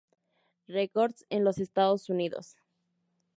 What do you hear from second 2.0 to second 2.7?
Unidos.